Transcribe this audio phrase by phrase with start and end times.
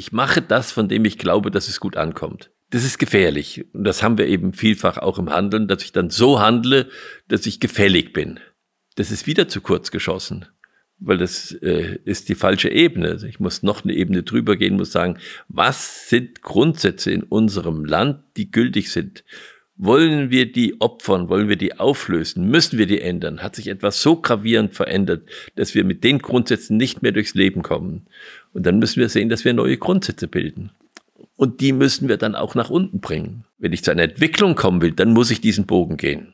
[0.00, 2.50] ich mache das, von dem ich glaube, dass es gut ankommt.
[2.70, 3.66] Das ist gefährlich.
[3.74, 6.88] Und das haben wir eben vielfach auch im Handeln, dass ich dann so handle,
[7.28, 8.40] dass ich gefällig bin.
[8.96, 10.46] Das ist wieder zu kurz geschossen,
[10.98, 13.08] weil das äh, ist die falsche Ebene.
[13.08, 15.18] Also ich muss noch eine Ebene drüber gehen, muss sagen,
[15.48, 19.22] was sind Grundsätze in unserem Land, die gültig sind?
[19.82, 21.30] Wollen wir die opfern?
[21.30, 22.50] Wollen wir die auflösen?
[22.50, 23.42] Müssen wir die ändern?
[23.42, 25.26] Hat sich etwas so gravierend verändert,
[25.56, 28.06] dass wir mit den Grundsätzen nicht mehr durchs Leben kommen?
[28.52, 30.70] Und dann müssen wir sehen, dass wir neue Grundsätze bilden.
[31.34, 33.46] Und die müssen wir dann auch nach unten bringen.
[33.56, 36.30] Wenn ich zu einer Entwicklung kommen will, dann muss ich diesen Bogen gehen.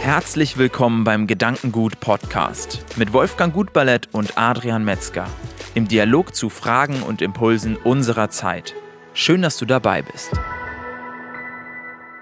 [0.00, 5.28] Herzlich willkommen beim Gedankengut Podcast mit Wolfgang Gutballett und Adrian Metzger
[5.76, 8.74] im Dialog zu Fragen und Impulsen unserer Zeit.
[9.14, 10.32] Schön, dass du dabei bist.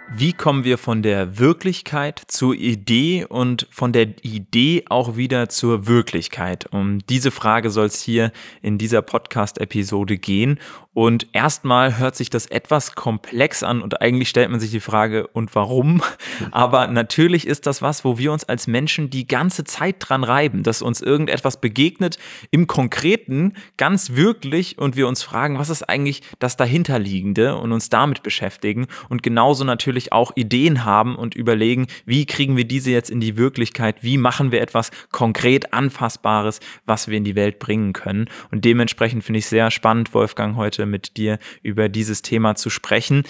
[0.09, 5.89] Wie kommen wir von der Wirklichkeit zur Idee und von der Idee auch wieder zur
[5.89, 6.67] Wirklichkeit?
[6.71, 8.31] Um diese Frage soll es hier
[8.63, 10.61] in dieser Podcast-Episode gehen.
[10.97, 15.27] Und erstmal hört sich das etwas komplex an und eigentlich stellt man sich die Frage,
[15.27, 16.01] und warum?
[16.53, 20.63] Aber natürlich ist das was, wo wir uns als Menschen die ganze Zeit dran reiben,
[20.63, 22.19] dass uns irgendetwas begegnet
[22.51, 27.91] im Konkreten, ganz wirklich und wir uns fragen, was ist eigentlich das dahinterliegende und uns
[27.91, 33.11] damit beschäftigen und genauso natürlich auch Ideen haben und überlegen, wie kriegen wir diese jetzt
[33.11, 37.93] in die Wirklichkeit, wie machen wir etwas konkret Anfassbares, was wir in die Welt bringen
[37.93, 38.31] können.
[38.51, 43.25] Und dementsprechend finde ich sehr spannend, Wolfgang, heute mit dir über dieses Thema zu sprechen.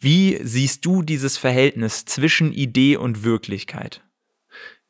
[0.00, 4.02] Wie siehst du dieses Verhältnis zwischen Idee und Wirklichkeit?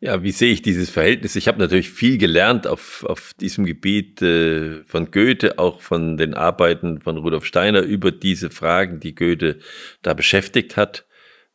[0.04, 1.36] Ja, wie sehe ich dieses Verhältnis?
[1.36, 6.34] Ich habe natürlich viel gelernt auf, auf diesem Gebiet äh, von Goethe, auch von den
[6.34, 9.60] Arbeiten von Rudolf Steiner über diese Fragen, die Goethe
[10.02, 11.06] da beschäftigt hat.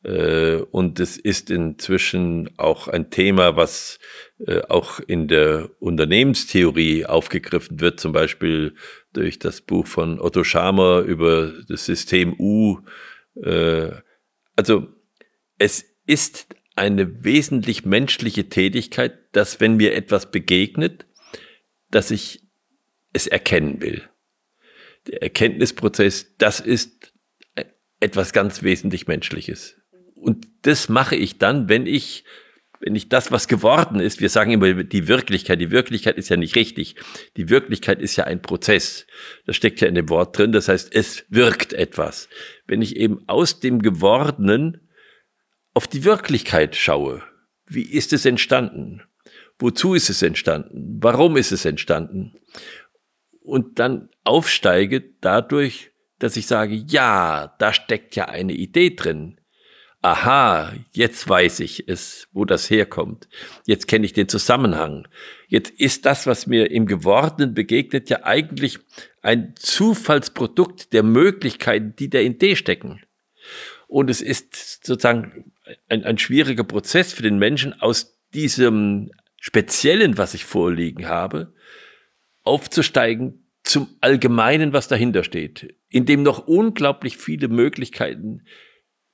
[0.08, 4.00] Äh, und es ist inzwischen auch ein Thema, was
[4.40, 8.74] äh, auch in der Unternehmenstheorie aufgegriffen wird, zum Beispiel
[9.12, 12.80] durch das Buch von Otto Scharmer über das System U.
[13.36, 13.92] Äh,
[14.56, 14.88] also
[15.60, 21.06] es ist eine wesentlich menschliche Tätigkeit, dass wenn mir etwas begegnet,
[21.92, 22.44] dass ich
[23.12, 24.04] es erkennen will.
[25.08, 27.14] Der Erkenntnisprozess, das ist
[28.00, 29.77] etwas ganz wesentlich Menschliches.
[30.20, 32.24] Und das mache ich dann, wenn ich
[32.80, 36.38] wenn ich das, was geworden ist, wir sagen immer die Wirklichkeit, die Wirklichkeit ist ja
[36.38, 36.96] nicht richtig.
[37.36, 39.08] Die Wirklichkeit ist ja ein Prozess.
[39.46, 40.52] Das steckt ja in dem Wort drin.
[40.52, 42.30] Das heißt, es wirkt etwas.
[42.68, 44.90] Wenn ich eben aus dem Gewordenen
[45.74, 47.24] auf die Wirklichkeit schaue,
[47.66, 49.02] wie ist es entstanden?
[49.60, 51.00] Wozu ist es entstanden?
[51.02, 52.34] Warum ist es entstanden?
[53.42, 59.37] Und dann aufsteige dadurch, dass ich sage, ja, da steckt ja eine Idee drin
[60.12, 63.28] aha, jetzt weiß ich es, wo das herkommt.
[63.66, 65.08] Jetzt kenne ich den Zusammenhang.
[65.50, 68.80] Jetzt ist das, was mir im Gewordenen begegnet, ja eigentlich
[69.22, 73.02] ein Zufallsprodukt der Möglichkeiten, die da in D stecken.
[73.88, 75.52] Und es ist sozusagen
[75.90, 81.54] ein, ein schwieriger Prozess für den Menschen, aus diesem Speziellen, was ich vorliegen habe,
[82.44, 88.44] aufzusteigen zum Allgemeinen, was dahinter steht, in dem noch unglaublich viele Möglichkeiten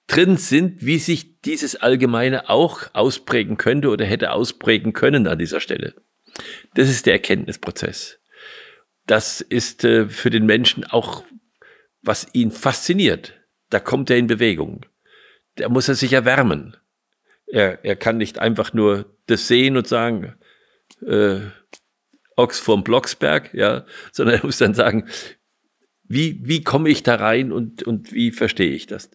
[0.07, 5.59] drin sind, wie sich dieses Allgemeine auch ausprägen könnte oder hätte ausprägen können an dieser
[5.59, 5.95] Stelle.
[6.73, 8.19] Das ist der Erkenntnisprozess.
[9.05, 11.23] Das ist äh, für den Menschen auch,
[12.01, 13.33] was ihn fasziniert.
[13.69, 14.85] Da kommt er in Bewegung.
[15.55, 16.77] Da muss er sich erwärmen.
[17.47, 20.35] Er, er kann nicht einfach nur das sehen und sagen,
[21.05, 21.41] äh,
[22.35, 25.07] Ochs vom Blocksberg, ja, sondern er muss dann sagen,
[26.03, 29.11] wie, wie komme ich da rein und, und wie verstehe ich das?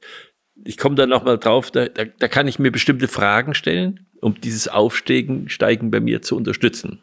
[0.64, 4.40] Ich komme da nochmal drauf, da, da, da kann ich mir bestimmte Fragen stellen, um
[4.40, 7.02] dieses Aufsteigen Steigen bei mir zu unterstützen.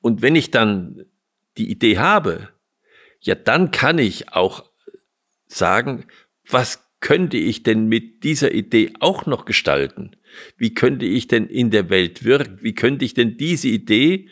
[0.00, 1.06] Und wenn ich dann
[1.56, 2.48] die Idee habe,
[3.20, 4.64] ja, dann kann ich auch
[5.46, 6.06] sagen,
[6.48, 10.16] was könnte ich denn mit dieser Idee auch noch gestalten?
[10.56, 12.58] Wie könnte ich denn in der Welt wirken?
[12.62, 14.28] Wie könnte ich denn diese Idee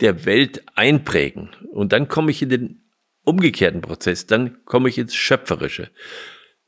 [0.00, 1.50] der Welt einprägen?
[1.70, 2.82] Und dann komme ich in den
[3.22, 5.90] umgekehrten Prozess, dann komme ich ins Schöpferische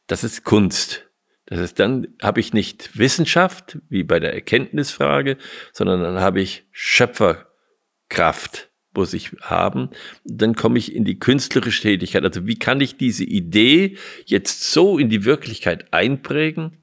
[0.08, 1.04] das ist Kunst.
[1.46, 5.38] Das ist dann habe ich nicht Wissenschaft wie bei der Erkenntnisfrage,
[5.72, 9.90] sondern dann habe ich Schöpferkraft, muss ich haben.
[10.24, 12.24] Dann komme ich in die künstlerische Tätigkeit.
[12.24, 13.96] Also wie kann ich diese Idee
[14.26, 16.82] jetzt so in die Wirklichkeit einprägen,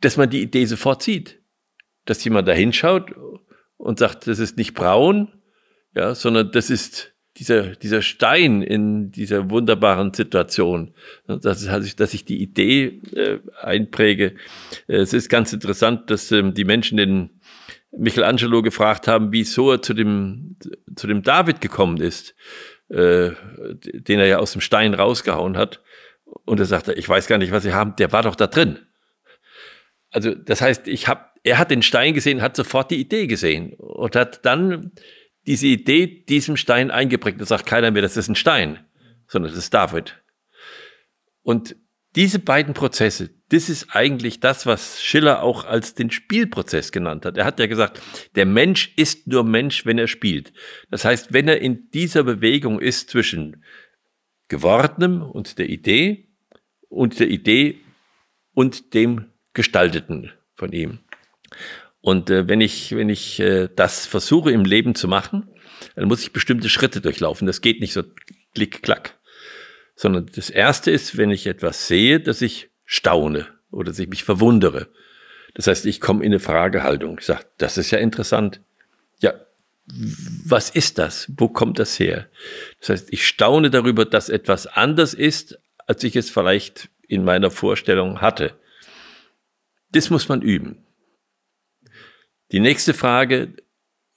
[0.00, 1.40] dass man die Idee sofort sieht,
[2.04, 3.12] dass jemand da hinschaut
[3.76, 5.32] und sagt, das ist nicht braun,
[5.94, 10.94] ja, sondern das ist dieser, dieser Stein in dieser wunderbaren Situation,
[11.26, 14.34] dass, dass ich die Idee äh, einpräge.
[14.86, 17.30] Es ist ganz interessant, dass ähm, die Menschen in
[17.90, 20.56] Michelangelo gefragt haben, wieso er zu dem,
[20.94, 22.34] zu dem David gekommen ist,
[22.88, 23.30] äh,
[23.70, 25.82] den er ja aus dem Stein rausgehauen hat.
[26.44, 28.78] Und er sagte, ich weiß gar nicht, was Sie haben, der war doch da drin.
[30.10, 33.74] Also das heißt, ich habe, er hat den Stein gesehen, hat sofort die Idee gesehen
[33.74, 34.92] und hat dann
[35.46, 37.40] diese Idee diesem Stein eingeprägt.
[37.40, 38.84] Da sagt keiner mehr, das ist ein Stein,
[39.26, 40.22] sondern das ist David.
[41.42, 41.76] Und
[42.14, 47.38] diese beiden Prozesse, das ist eigentlich das, was Schiller auch als den Spielprozess genannt hat.
[47.38, 48.00] Er hat ja gesagt,
[48.34, 50.52] der Mensch ist nur Mensch, wenn er spielt.
[50.90, 53.64] Das heißt, wenn er in dieser Bewegung ist zwischen
[54.48, 56.28] Gewordenem und der Idee
[56.88, 57.80] und der Idee
[58.52, 60.98] und dem Gestalteten von ihm.
[62.02, 65.48] Und äh, wenn ich, wenn ich äh, das versuche im Leben zu machen,
[65.94, 67.46] dann muss ich bestimmte Schritte durchlaufen.
[67.46, 68.02] Das geht nicht so
[68.54, 69.18] klick, klack.
[69.94, 74.24] Sondern das erste ist, wenn ich etwas sehe, dass ich staune oder dass ich mich
[74.24, 74.88] verwundere.
[75.54, 77.18] Das heißt, ich komme in eine Fragehaltung.
[77.20, 78.60] Ich sage, das ist ja interessant.
[79.20, 79.34] Ja,
[80.44, 81.30] was ist das?
[81.36, 82.28] Wo kommt das her?
[82.80, 87.50] Das heißt, ich staune darüber, dass etwas anders ist, als ich es vielleicht in meiner
[87.50, 88.54] Vorstellung hatte.
[89.92, 90.84] Das muss man üben.
[92.52, 93.54] Die nächste Frage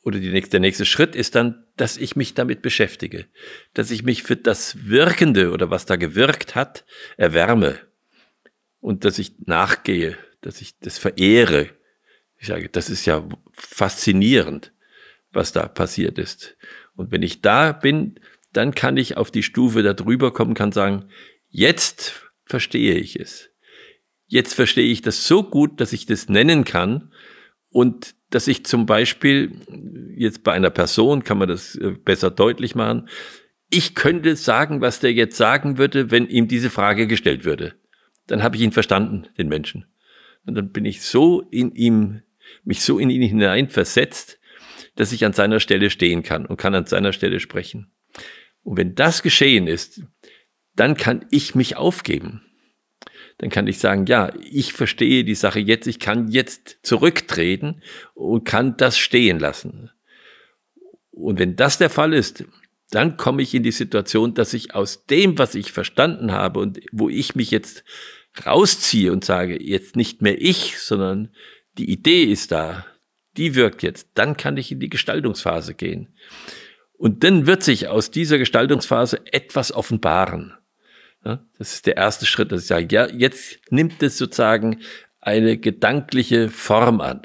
[0.03, 3.25] oder nächste, der nächste Schritt ist dann, dass ich mich damit beschäftige,
[3.73, 6.85] dass ich mich für das Wirkende oder was da gewirkt hat,
[7.17, 7.79] erwärme
[8.79, 11.69] und dass ich nachgehe, dass ich das verehre.
[12.37, 14.71] Ich sage, das ist ja faszinierend
[15.35, 16.57] was da passiert ist.
[16.95, 18.19] Und wenn ich da bin,
[18.53, 21.09] dann kann ich auf die Stufe da drüber kommen, kann sagen,
[21.49, 23.49] jetzt verstehe ich es.
[24.27, 27.11] Jetzt verstehe ich das so gut, dass ich das nennen kann
[27.75, 29.51] und dass ich zum Beispiel
[30.15, 33.09] jetzt bei einer Person kann man das äh, besser deutlich machen.
[33.69, 37.73] Ich könnte sagen, was der jetzt sagen würde, wenn ihm diese Frage gestellt würde.
[38.27, 39.87] Dann habe ich ihn verstanden, den Menschen.
[40.45, 42.21] Und dann bin ich so in ihm,
[42.63, 44.39] mich so in ihn hinein versetzt,
[44.95, 47.91] dass ich an seiner Stelle stehen kann und kann an seiner Stelle sprechen.
[48.63, 50.01] Und wenn das geschehen ist,
[50.77, 52.41] dann kann ich mich aufgeben.
[53.37, 57.81] Dann kann ich sagen, ja, ich verstehe die Sache jetzt, ich kann jetzt zurücktreten
[58.13, 59.91] und kann das stehen lassen.
[61.11, 62.45] Und wenn das der Fall ist,
[62.91, 66.79] dann komme ich in die Situation, dass ich aus dem, was ich verstanden habe und
[66.91, 67.83] wo ich mich jetzt
[68.45, 71.29] rausziehe und sage, jetzt nicht mehr ich, sondern
[71.77, 72.85] die Idee ist da,
[73.37, 76.13] die wirkt jetzt, dann kann ich in die Gestaltungsphase gehen.
[76.97, 80.53] Und dann wird sich aus dieser Gestaltungsphase etwas offenbaren.
[81.25, 84.81] Ja, das ist der erste Schritt, dass ich sage, ja, jetzt nimmt es sozusagen
[85.21, 87.21] eine gedankliche Form an.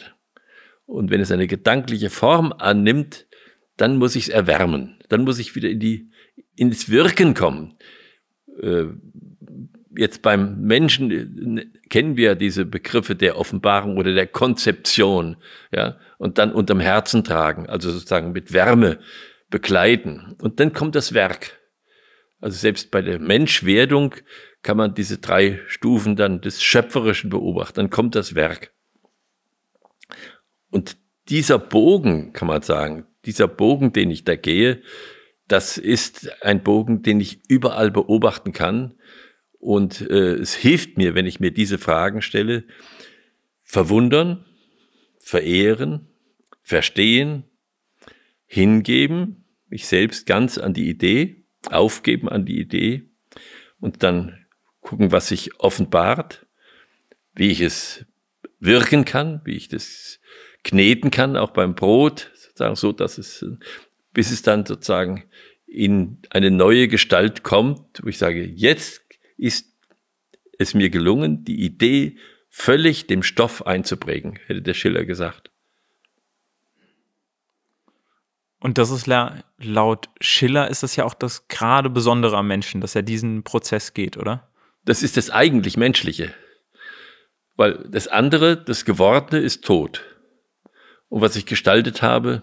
[0.86, 3.26] Und wenn es eine gedankliche Form annimmt,
[3.76, 4.98] dann muss ich es erwärmen.
[5.08, 6.10] Dann muss ich wieder in die,
[6.56, 7.74] ins Wirken kommen.
[8.60, 8.86] Äh,
[9.96, 11.10] jetzt beim Menschen
[11.58, 15.36] äh, kennen wir diese Begriffe der Offenbarung oder der Konzeption,
[15.72, 18.98] ja, und dann unterm Herzen tragen, also sozusagen mit Wärme
[19.50, 20.36] begleiten.
[20.40, 21.59] Und dann kommt das Werk.
[22.40, 24.14] Also selbst bei der Menschwerdung
[24.62, 27.76] kann man diese drei Stufen dann des Schöpferischen beobachten.
[27.76, 28.72] Dann kommt das Werk.
[30.70, 30.96] Und
[31.28, 34.82] dieser Bogen, kann man sagen, dieser Bogen, den ich da gehe,
[35.48, 38.94] das ist ein Bogen, den ich überall beobachten kann,
[39.60, 42.64] und äh, es hilft mir, wenn ich mir diese Fragen stelle,
[43.62, 44.46] verwundern,
[45.18, 46.08] verehren,
[46.62, 47.44] verstehen,
[48.46, 51.39] hingeben, mich selbst ganz an die Idee,
[51.70, 53.08] aufgeben an die Idee
[53.80, 54.46] und dann
[54.80, 56.46] gucken, was sich offenbart,
[57.34, 58.04] wie ich es
[58.58, 60.20] wirken kann, wie ich das
[60.64, 63.44] kneten kann, auch beim Brot, sozusagen so, dass es,
[64.12, 65.24] bis es dann sozusagen
[65.66, 69.02] in eine neue Gestalt kommt, wo ich sage, jetzt
[69.36, 69.72] ist
[70.58, 72.16] es mir gelungen, die Idee
[72.48, 75.50] völlig dem Stoff einzuprägen, hätte der Schiller gesagt.
[78.60, 79.06] Und das ist
[79.58, 83.94] laut Schiller ist das ja auch das gerade Besondere am Menschen, dass er diesen Prozess
[83.94, 84.50] geht, oder?
[84.84, 86.32] Das ist das eigentlich Menschliche.
[87.56, 90.04] Weil das andere, das Gewordene, ist tot.
[91.08, 92.42] Und was ich gestaltet habe,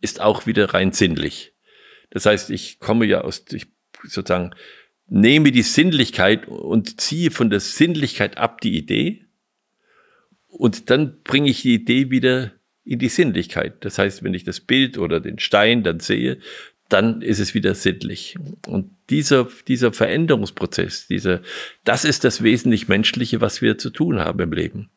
[0.00, 1.54] ist auch wieder rein sinnlich.
[2.10, 3.66] Das heißt, ich komme ja aus, ich
[4.04, 4.54] sozusagen
[5.06, 9.26] nehme die Sinnlichkeit und ziehe von der Sinnlichkeit ab die Idee
[10.48, 12.52] und dann bringe ich die Idee wieder
[12.86, 13.84] in die Sinnlichkeit.
[13.84, 16.38] Das heißt, wenn ich das Bild oder den Stein dann sehe,
[16.88, 18.36] dann ist es wieder sinnlich.
[18.66, 21.40] Und dieser, dieser Veränderungsprozess, dieser,
[21.84, 24.88] das ist das wesentlich Menschliche, was wir zu tun haben im Leben.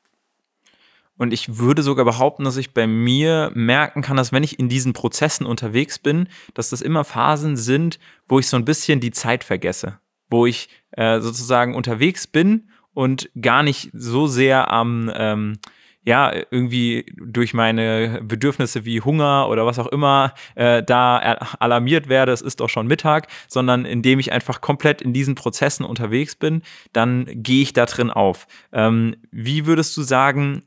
[1.17, 4.69] Und ich würde sogar behaupten, dass ich bei mir merken kann, dass wenn ich in
[4.69, 9.11] diesen Prozessen unterwegs bin, dass das immer Phasen sind, wo ich so ein bisschen die
[9.11, 9.99] Zeit vergesse.
[10.29, 15.57] Wo ich äh, sozusagen unterwegs bin und gar nicht so sehr am, ähm,
[16.03, 21.17] ja, irgendwie durch meine Bedürfnisse wie Hunger oder was auch immer äh, da
[21.59, 25.85] alarmiert werde, es ist doch schon Mittag, sondern indem ich einfach komplett in diesen Prozessen
[25.85, 26.61] unterwegs bin,
[26.93, 28.47] dann gehe ich da drin auf.
[28.71, 30.63] Ähm, wie würdest du sagen,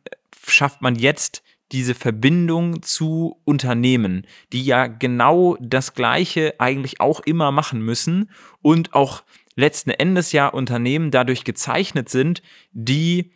[0.46, 7.50] schafft man jetzt diese Verbindung zu Unternehmen, die ja genau das Gleiche eigentlich auch immer
[7.50, 9.22] machen müssen und auch
[9.56, 13.32] letzten Endes ja Unternehmen dadurch gezeichnet sind, die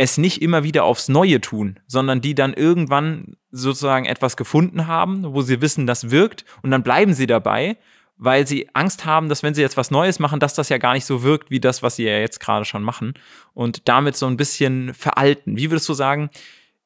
[0.00, 5.34] es nicht immer wieder aufs Neue tun, sondern die dann irgendwann sozusagen etwas gefunden haben,
[5.34, 7.76] wo sie wissen, das wirkt und dann bleiben sie dabei,
[8.16, 10.94] weil sie Angst haben, dass wenn sie jetzt was Neues machen, dass das ja gar
[10.94, 13.12] nicht so wirkt wie das, was sie ja jetzt gerade schon machen
[13.52, 15.58] und damit so ein bisschen veralten.
[15.58, 16.30] Wie würdest du sagen,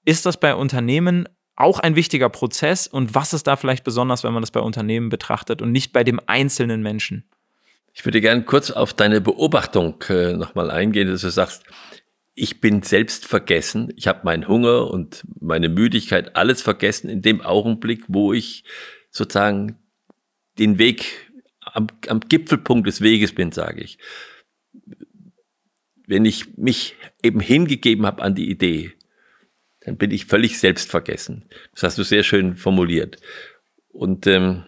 [0.05, 4.33] ist das bei Unternehmen auch ein wichtiger Prozess und was ist da vielleicht besonders, wenn
[4.33, 7.23] man das bei Unternehmen betrachtet und nicht bei dem einzelnen Menschen?
[7.93, 11.63] Ich würde gerne kurz auf deine Beobachtung äh, nochmal eingehen, dass du sagst,
[12.35, 13.93] ich bin selbst vergessen.
[13.97, 18.65] Ich habe meinen Hunger und meine Müdigkeit alles vergessen in dem Augenblick, wo ich
[19.11, 19.79] sozusagen
[20.59, 23.99] den Weg am, am Gipfelpunkt des Weges bin, sage ich.
[26.07, 28.93] Wenn ich mich eben hingegeben habe an die Idee,
[29.81, 31.49] dann bin ich völlig selbstvergessen.
[31.73, 33.19] Das hast du sehr schön formuliert.
[33.89, 34.65] Und ähm,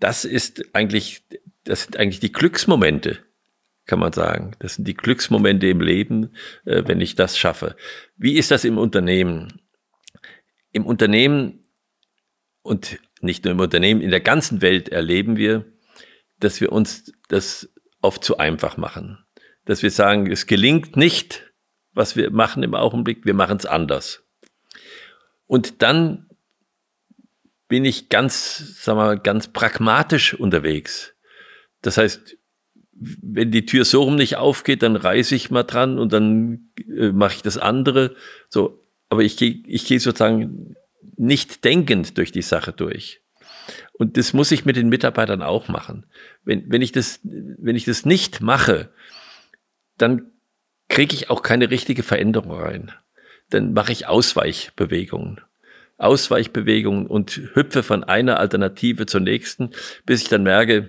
[0.00, 1.24] das ist eigentlich,
[1.64, 3.18] das sind eigentlich die Glücksmomente,
[3.86, 4.52] kann man sagen.
[4.58, 6.34] Das sind die Glücksmomente im Leben,
[6.64, 7.76] äh, wenn ich das schaffe.
[8.16, 9.60] Wie ist das im Unternehmen?
[10.72, 11.64] Im Unternehmen
[12.62, 15.64] und nicht nur im Unternehmen, in der ganzen Welt erleben wir,
[16.38, 19.24] dass wir uns das oft zu einfach machen.
[19.64, 21.52] Dass wir sagen, es gelingt nicht,
[21.92, 24.24] was wir machen im Augenblick, wir machen es anders.
[25.46, 26.28] Und dann
[27.68, 31.14] bin ich ganz, sagen wir mal, ganz pragmatisch unterwegs.
[31.80, 32.36] Das heißt,
[33.22, 37.10] wenn die Tür so rum nicht aufgeht, dann reiße ich mal dran und dann äh,
[37.12, 38.14] mache ich das andere.
[38.48, 40.76] So, aber ich gehe ich geh sozusagen
[41.16, 43.20] nicht denkend durch die Sache durch.
[43.92, 46.06] Und das muss ich mit den Mitarbeitern auch machen.
[46.44, 48.90] Wenn, wenn, ich, das, wenn ich das nicht mache,
[49.98, 50.32] dann
[50.88, 52.92] kriege ich auch keine richtige Veränderung rein.
[53.50, 55.40] Dann mache ich Ausweichbewegungen.
[55.98, 59.70] Ausweichbewegungen und hüpfe von einer Alternative zur nächsten,
[60.04, 60.88] bis ich dann merke,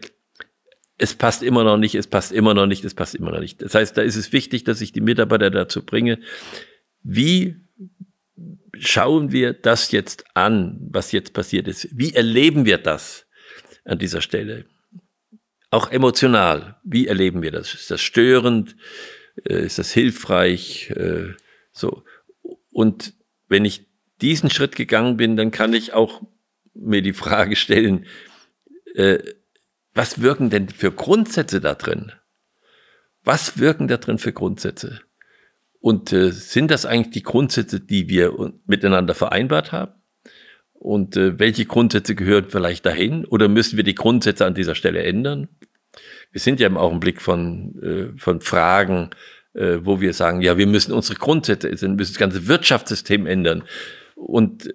[0.97, 3.61] es passt immer noch nicht, es passt immer noch nicht, es passt immer noch nicht.
[3.61, 6.19] Das heißt, da ist es wichtig, dass ich die Mitarbeiter dazu bringe,
[7.01, 7.55] wie
[8.79, 11.87] schauen wir das jetzt an, was jetzt passiert ist?
[11.91, 13.25] Wie erleben wir das
[13.85, 14.65] an dieser Stelle?
[15.69, 16.77] Auch emotional.
[16.83, 17.73] Wie erleben wir das?
[17.73, 18.75] Ist das störend?
[19.43, 20.91] Äh, ist das hilfreich?
[20.91, 21.33] Äh,
[21.71, 22.03] so.
[22.71, 23.13] Und
[23.47, 23.87] wenn ich
[24.21, 26.21] diesen Schritt gegangen bin, dann kann ich auch
[26.73, 28.05] mir die Frage stellen,
[28.95, 29.19] äh,
[29.93, 32.11] was wirken denn für Grundsätze da drin?
[33.23, 35.01] Was wirken da drin für Grundsätze?
[35.79, 39.93] Und äh, sind das eigentlich die Grundsätze, die wir miteinander vereinbart haben?
[40.73, 43.25] Und äh, welche Grundsätze gehören vielleicht dahin?
[43.25, 45.47] Oder müssen wir die Grundsätze an dieser Stelle ändern?
[46.31, 49.11] Wir sind ja im Augenblick von, äh, von Fragen,
[49.53, 53.63] äh, wo wir sagen, ja, wir müssen unsere Grundsätze, wir müssen das ganze Wirtschaftssystem ändern.
[54.15, 54.73] Und,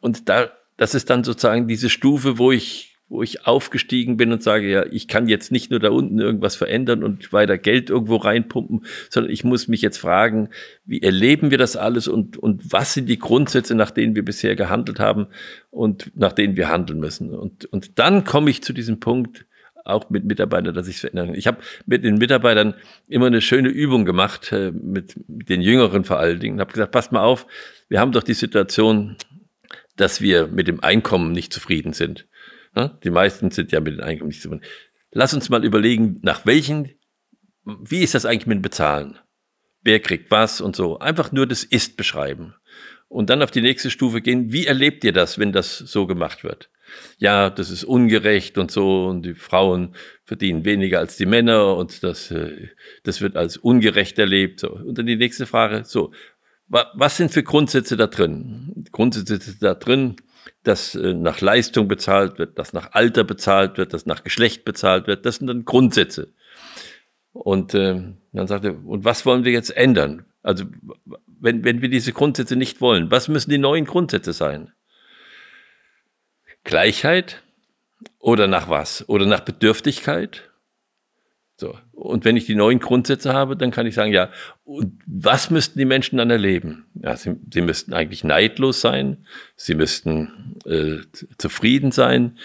[0.00, 4.42] und da, das ist dann sozusagen diese Stufe, wo ich wo ich aufgestiegen bin und
[4.42, 8.16] sage, ja, ich kann jetzt nicht nur da unten irgendwas verändern und weiter Geld irgendwo
[8.16, 10.50] reinpumpen, sondern ich muss mich jetzt fragen,
[10.84, 14.56] wie erleben wir das alles und, und was sind die Grundsätze, nach denen wir bisher
[14.56, 15.28] gehandelt haben
[15.70, 17.34] und nach denen wir handeln müssen.
[17.34, 19.46] Und, und dann komme ich zu diesem Punkt,
[19.84, 21.34] auch mit Mitarbeitern, dass ich es verändern kann.
[21.34, 22.74] Ich habe mit den Mitarbeitern
[23.08, 26.60] immer eine schöne Übung gemacht, äh, mit, den Jüngeren vor allen Dingen.
[26.60, 27.46] habe gesagt, passt mal auf,
[27.88, 29.16] wir haben doch die Situation,
[29.96, 32.27] dass wir mit dem Einkommen nicht zufrieden sind.
[32.78, 32.96] Ne?
[33.02, 34.64] Die meisten sind ja mit den Einkommen nicht zufrieden.
[35.10, 36.92] Lass uns mal überlegen, nach welchen,
[37.64, 39.18] wie ist das eigentlich mit dem Bezahlen?
[39.82, 41.00] Wer kriegt was und so?
[41.00, 42.54] Einfach nur das Ist beschreiben.
[43.08, 44.52] Und dann auf die nächste Stufe gehen.
[44.52, 46.70] Wie erlebt ihr das, wenn das so gemacht wird?
[47.18, 52.04] Ja, das ist ungerecht und so und die Frauen verdienen weniger als die Männer und
[52.04, 52.68] das, äh,
[53.02, 54.60] das wird als ungerecht erlebt.
[54.60, 54.70] So.
[54.70, 56.12] Und dann die nächste Frage, so,
[56.68, 58.84] was sind für Grundsätze da drin?
[58.92, 60.16] Grundsätze da drin,
[60.62, 65.06] dass äh, nach Leistung bezahlt wird, dass nach Alter bezahlt wird, dass nach Geschlecht bezahlt
[65.06, 65.26] wird.
[65.26, 66.32] Das sind dann Grundsätze.
[67.32, 68.02] Und äh,
[68.32, 70.24] dann sagt er, und was wollen wir jetzt ändern?
[70.42, 70.64] Also
[71.40, 74.72] wenn, wenn wir diese Grundsätze nicht wollen, was müssen die neuen Grundsätze sein?
[76.64, 77.42] Gleichheit
[78.18, 79.08] oder nach was?
[79.08, 80.50] Oder nach Bedürftigkeit?
[81.56, 81.76] So.
[81.92, 84.30] Und wenn ich die neuen Grundsätze habe, dann kann ich sagen, ja,
[84.64, 86.86] und was müssten die Menschen dann erleben?
[87.02, 89.26] Ja, sie, sie müssten eigentlich neidlos sein,
[89.56, 90.98] sie müssten äh,
[91.36, 92.38] zufrieden sein,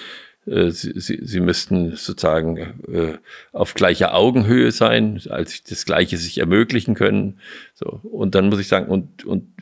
[0.46, 2.58] äh, sie, sie, sie müssten sozusagen
[2.92, 3.18] äh,
[3.52, 7.40] auf gleicher Augenhöhe sein, als das Gleiche sich ermöglichen können.
[7.74, 8.00] So.
[8.04, 9.54] Und dann muss ich sagen, und, und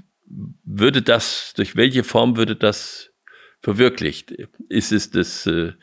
[0.63, 3.11] würde das, durch welche Form würde das
[3.61, 4.31] verwirklicht?
[4.69, 5.73] Ist es das, äh,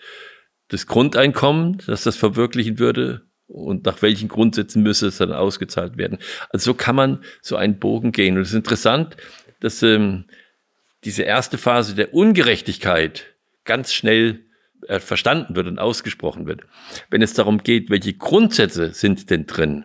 [0.69, 3.28] das Grundeinkommen, das das verwirklichen würde?
[3.49, 6.19] Und nach welchen Grundsätzen müsste es dann ausgezahlt werden?
[6.51, 8.37] Also so kann man so einen Bogen gehen.
[8.37, 9.17] Und es ist interessant,
[9.61, 10.27] dass ähm,
[11.05, 13.25] diese erste Phase der Ungerechtigkeit
[13.65, 14.45] ganz schnell
[14.87, 16.63] äh, verstanden wird und ausgesprochen wird.
[17.11, 19.85] Wenn es darum geht, welche Grundsätze sind denn drin,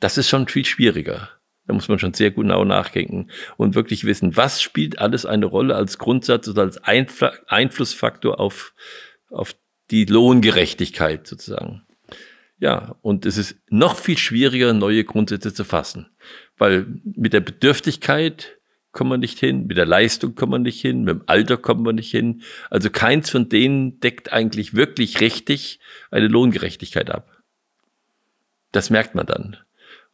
[0.00, 1.30] das ist schon viel schwieriger.
[1.66, 5.74] Da muss man schon sehr genau nachdenken und wirklich wissen, was spielt alles eine Rolle
[5.74, 8.72] als Grundsatz oder als Einfl Einflussfaktor auf,
[9.30, 9.54] auf
[9.90, 11.85] die Lohngerechtigkeit sozusagen.
[12.58, 16.08] Ja, und es ist noch viel schwieriger, neue Grundsätze zu fassen,
[16.56, 18.56] weil mit der Bedürftigkeit
[18.92, 21.84] kommen wir nicht hin, mit der Leistung kommen wir nicht hin, mit dem Alter kommen
[21.84, 22.42] wir nicht hin.
[22.70, 27.42] Also keins von denen deckt eigentlich wirklich richtig eine Lohngerechtigkeit ab.
[28.72, 29.58] Das merkt man dann.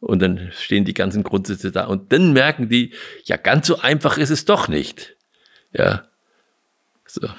[0.01, 4.17] Und dann stehen die ganzen Grundsätze da und dann merken die, ja, ganz so einfach
[4.17, 5.15] ist es doch nicht.
[5.71, 6.09] Ja.
[7.05, 7.29] So.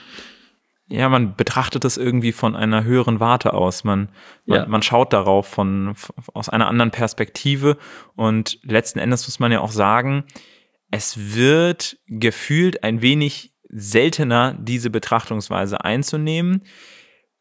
[0.88, 3.84] Ja, man betrachtet es irgendwie von einer höheren Warte aus.
[3.84, 4.10] Man,
[4.44, 4.66] man, ja.
[4.66, 5.94] man schaut darauf von,
[6.34, 7.78] aus einer anderen Perspektive.
[8.16, 10.24] Und letzten Endes muss man ja auch sagen,
[10.90, 16.62] es wird gefühlt ein wenig seltener, diese Betrachtungsweise einzunehmen.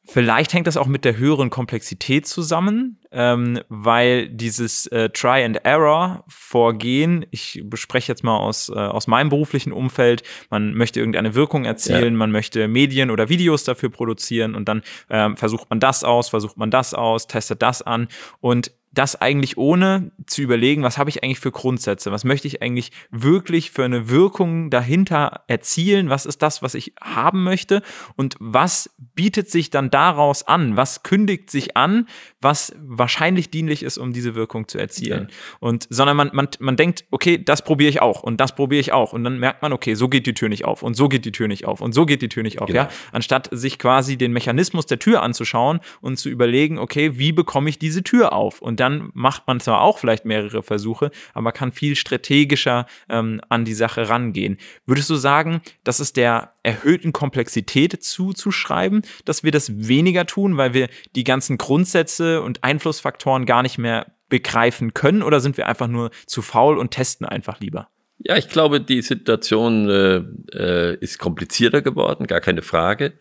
[0.05, 5.63] Vielleicht hängt das auch mit der höheren Komplexität zusammen, ähm, weil dieses äh, Try and
[5.63, 11.36] Error Vorgehen, ich bespreche jetzt mal aus, äh, aus meinem beruflichen Umfeld, man möchte irgendeine
[11.36, 12.17] Wirkung erzielen, ja.
[12.17, 16.57] man möchte Medien oder Videos dafür produzieren und dann ähm, versucht man das aus, versucht
[16.57, 18.10] man das aus, testet das an
[18.41, 22.62] und das eigentlich ohne zu überlegen, was habe ich eigentlich für Grundsätze, was möchte ich
[22.62, 27.81] eigentlich wirklich für eine Wirkung dahinter erzielen, was ist das, was ich haben möchte?
[28.15, 32.07] Und was bietet sich dann daraus an, was kündigt sich an,
[32.39, 35.27] was wahrscheinlich dienlich ist, um diese Wirkung zu erzielen.
[35.29, 35.35] Ja.
[35.59, 38.91] Und sondern man, man, man denkt, okay, das probiere ich auch und das probiere ich
[38.91, 39.13] auch.
[39.13, 41.31] Und dann merkt man, okay, so geht die Tür nicht auf und so geht die
[41.31, 42.81] Tür nicht auf und so geht die Tür nicht auf, genau.
[42.81, 47.69] ja, anstatt sich quasi den Mechanismus der Tür anzuschauen und zu überlegen, okay, wie bekomme
[47.69, 48.62] ich diese Tür auf?
[48.62, 53.39] Und dann macht man zwar auch vielleicht mehrere Versuche, aber man kann viel strategischer ähm,
[53.47, 54.58] an die Sache rangehen.
[54.86, 60.73] Würdest du sagen, das ist der erhöhten Komplexität zuzuschreiben, dass wir das weniger tun, weil
[60.73, 65.88] wir die ganzen Grundsätze und Einflussfaktoren gar nicht mehr begreifen können oder sind wir einfach
[65.88, 67.88] nur zu faul und testen einfach lieber?
[68.19, 73.13] Ja, ich glaube, die Situation äh, äh, ist komplizierter geworden, gar keine Frage.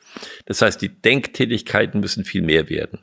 [0.46, 3.00] Das heißt, die Denktätigkeiten müssen viel mehr werden.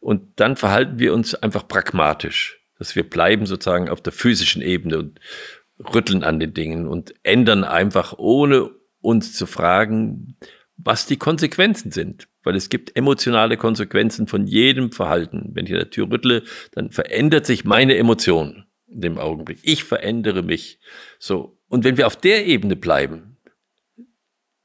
[0.00, 4.98] Und dann verhalten wir uns einfach pragmatisch, dass wir bleiben sozusagen auf der physischen Ebene
[4.98, 5.20] und
[5.94, 10.36] rütteln an den Dingen und ändern einfach, ohne uns zu fragen,
[10.76, 12.28] was die Konsequenzen sind.
[12.42, 15.50] Weil es gibt emotionale Konsequenzen von jedem Verhalten.
[15.52, 19.58] Wenn ich an der Tür rüttle, dann verändert sich meine Emotion in dem Augenblick.
[19.62, 20.78] Ich verändere mich.
[21.18, 21.58] So.
[21.68, 23.36] Und wenn wir auf der Ebene bleiben,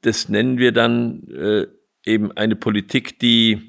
[0.02, 1.66] das nennen wir dann äh,
[2.04, 3.68] eben eine Politik, die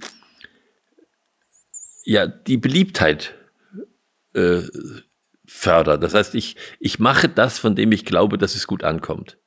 [2.03, 3.33] ja die Beliebtheit
[4.33, 4.61] äh,
[5.45, 6.03] fördert.
[6.03, 9.37] Das heißt, ich, ich mache das, von dem ich glaube, dass es gut ankommt.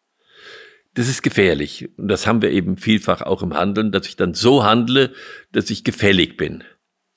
[0.94, 1.90] Das ist gefährlich.
[1.98, 5.12] Und das haben wir eben vielfach auch im Handeln, dass ich dann so handle,
[5.52, 6.64] dass ich gefällig bin.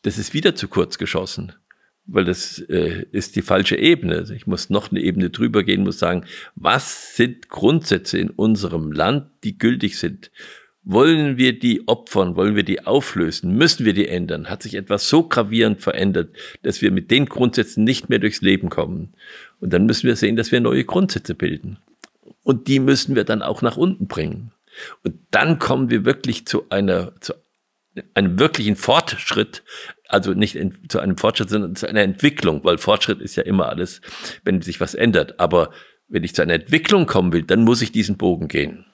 [0.04, 1.54] Das ist wieder zu kurz geschossen,
[2.06, 4.25] weil das äh, ist die falsche Ebene.
[4.36, 6.25] Ich muss noch eine Ebene drüber gehen, muss sagen,
[6.56, 10.32] was sind Grundsätze in unserem Land, die gültig sind?
[10.91, 12.36] Wollen wir die opfern?
[12.36, 13.56] Wollen wir die auflösen?
[13.56, 14.49] Müssen wir die ändern?
[14.49, 18.69] Hat sich etwas so gravierend verändert, dass wir mit den Grundsätzen nicht mehr durchs Leben
[18.69, 19.13] kommen?
[19.60, 21.78] Und dann müssen wir sehen, dass wir neue Grundsätze bilden.
[22.41, 24.52] Und die müssen wir dann auch nach unten bringen.
[25.04, 27.36] Und dann kommen wir wirklich zu einer, zu
[28.15, 29.62] einem wirklichen Fortschritt,
[30.08, 33.69] also nicht in, zu einem Fortschritt, sondern zu einer Entwicklung, weil Fortschritt ist ja immer
[33.69, 34.02] alles,
[34.43, 35.39] wenn sich was ändert.
[35.39, 35.69] Aber
[36.08, 38.86] wenn ich zu einer Entwicklung kommen will, dann muss ich diesen Bogen gehen.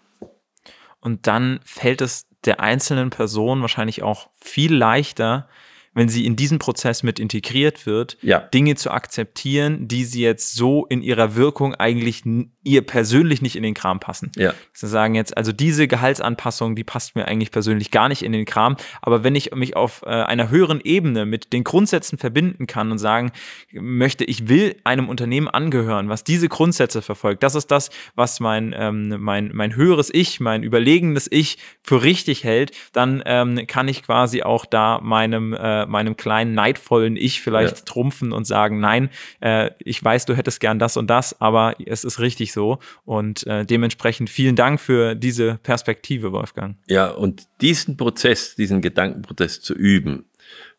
[1.05, 5.47] Und dann fällt es der einzelnen Person wahrscheinlich auch viel leichter,
[5.93, 8.39] wenn sie in diesen Prozess mit integriert wird, ja.
[8.39, 12.23] Dinge zu akzeptieren, die sie jetzt so in ihrer Wirkung eigentlich
[12.65, 14.31] ihr persönlich nicht in den Kram passen.
[14.35, 14.53] Ja.
[14.73, 18.45] Sie sagen jetzt, also diese Gehaltsanpassung, die passt mir eigentlich persönlich gar nicht in den
[18.45, 18.75] Kram.
[19.01, 22.97] Aber wenn ich mich auf äh, einer höheren Ebene mit den Grundsätzen verbinden kann und
[22.97, 23.31] sagen
[23.71, 28.75] möchte, ich will einem Unternehmen angehören, was diese Grundsätze verfolgt, das ist das, was mein,
[28.77, 34.01] ähm, mein, mein höheres Ich, mein überlegenes Ich für richtig hält, dann ähm, kann ich
[34.01, 37.83] quasi auch da meinem, äh, meinem kleinen, neidvollen Ich vielleicht ja.
[37.85, 42.03] trumpfen und sagen, nein, äh, ich weiß, du hättest gern das und das, aber es
[42.03, 42.79] ist richtig so.
[43.03, 46.77] Und äh, dementsprechend vielen Dank für diese Perspektive, Wolfgang.
[46.87, 50.25] Ja, und diesen Prozess, diesen Gedankenprozess zu üben,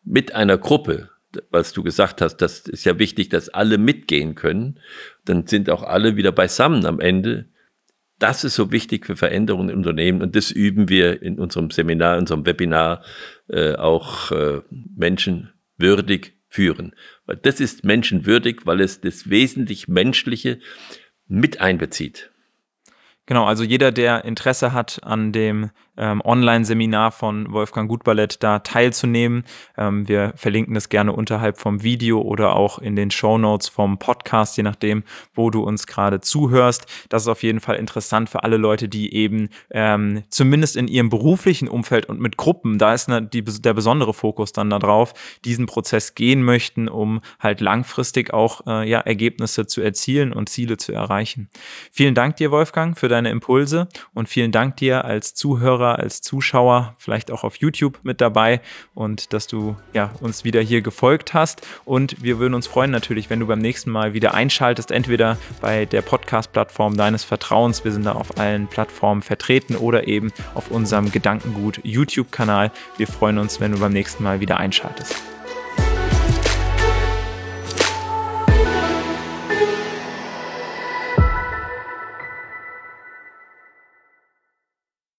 [0.03, 1.09] mit einer Gruppe,
[1.49, 4.79] was du gesagt hast, das ist ja wichtig, dass alle mitgehen können,
[5.25, 7.49] dann sind auch alle wieder beisammen am Ende.
[8.19, 12.15] Das ist so wichtig für Veränderungen im Unternehmen und das üben wir in unserem Seminar,
[12.15, 13.03] in unserem Webinar
[13.47, 16.95] äh, auch äh, menschenwürdig führen.
[17.25, 20.59] Weil das ist menschenwürdig, weil es das wesentlich Menschliche
[21.27, 22.31] mit einbezieht.
[23.25, 29.43] Genau, also jeder, der Interesse hat an dem ähm, Online-Seminar von Wolfgang Gutballett da teilzunehmen.
[29.77, 33.97] Ähm, wir verlinken das gerne unterhalb vom Video oder auch in den Show Notes vom
[33.97, 36.85] Podcast, je nachdem, wo du uns gerade zuhörst.
[37.09, 41.09] Das ist auf jeden Fall interessant für alle Leute, die eben ähm, zumindest in ihrem
[41.09, 45.13] beruflichen Umfeld und mit Gruppen, da ist ne, die, der besondere Fokus dann darauf,
[45.45, 50.77] diesen Prozess gehen möchten, um halt langfristig auch äh, ja, Ergebnisse zu erzielen und Ziele
[50.77, 51.49] zu erreichen.
[51.91, 56.21] Vielen Dank dir, Wolfgang, für deine Impulse und vielen Dank dir als Zuhörer Zuhörer, als
[56.21, 58.61] Zuschauer, vielleicht auch auf YouTube mit dabei
[58.93, 61.65] und dass du ja, uns wieder hier gefolgt hast.
[61.85, 65.85] Und wir würden uns freuen natürlich, wenn du beim nächsten Mal wieder einschaltest, entweder bei
[65.85, 71.11] der Podcast-Plattform deines Vertrauens, wir sind da auf allen Plattformen vertreten, oder eben auf unserem
[71.11, 72.71] Gedankengut YouTube-Kanal.
[72.97, 75.36] Wir freuen uns, wenn du beim nächsten Mal wieder einschaltest.